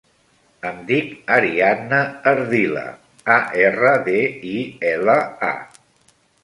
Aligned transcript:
Em 0.69 0.79
dic 0.91 1.11
Ariadna 1.35 1.99
Ardila: 2.33 2.85
a, 3.37 3.37
erra, 3.69 3.93
de, 4.11 4.19
i, 4.55 4.59
ela, 4.97 5.21
a. 5.55 6.15